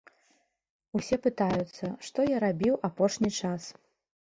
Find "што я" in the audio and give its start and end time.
2.09-2.41